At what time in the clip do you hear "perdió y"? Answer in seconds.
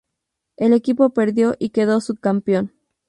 1.13-1.69